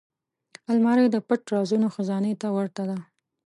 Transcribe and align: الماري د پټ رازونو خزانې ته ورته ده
الماري 0.71 1.05
د 1.11 1.17
پټ 1.27 1.41
رازونو 1.53 1.87
خزانې 1.95 2.33
ته 2.41 2.47
ورته 2.57 2.83
ده 2.89 2.97